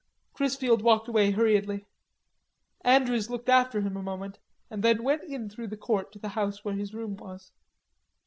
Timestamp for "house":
6.29-6.65